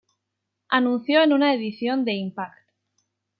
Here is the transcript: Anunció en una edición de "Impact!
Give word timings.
Anunció 0.69 1.21
en 1.21 1.31
una 1.31 1.53
edición 1.53 2.05
de 2.05 2.13
"Impact! 2.13 2.57